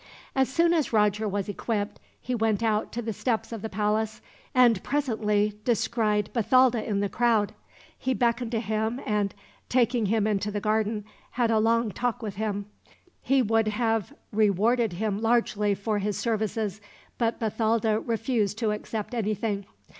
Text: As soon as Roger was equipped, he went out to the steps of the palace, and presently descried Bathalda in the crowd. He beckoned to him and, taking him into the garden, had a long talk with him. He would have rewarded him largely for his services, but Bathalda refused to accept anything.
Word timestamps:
As 0.35 0.49
soon 0.49 0.73
as 0.73 0.91
Roger 0.91 1.27
was 1.27 1.47
equipped, 1.47 1.99
he 2.19 2.33
went 2.33 2.63
out 2.63 2.91
to 2.91 3.03
the 3.03 3.13
steps 3.13 3.51
of 3.51 3.61
the 3.61 3.69
palace, 3.69 4.19
and 4.55 4.81
presently 4.81 5.59
descried 5.63 6.31
Bathalda 6.33 6.83
in 6.83 7.01
the 7.01 7.07
crowd. 7.07 7.53
He 7.99 8.15
beckoned 8.15 8.49
to 8.53 8.59
him 8.61 8.99
and, 9.05 9.35
taking 9.69 10.07
him 10.07 10.25
into 10.25 10.49
the 10.49 10.59
garden, 10.59 11.05
had 11.33 11.51
a 11.51 11.59
long 11.59 11.91
talk 11.91 12.23
with 12.23 12.37
him. 12.37 12.65
He 13.21 13.43
would 13.43 13.67
have 13.67 14.11
rewarded 14.31 14.93
him 14.93 15.21
largely 15.21 15.75
for 15.75 15.99
his 15.99 16.17
services, 16.17 16.81
but 17.19 17.39
Bathalda 17.39 17.99
refused 17.99 18.57
to 18.57 18.71
accept 18.71 19.13
anything. 19.13 19.67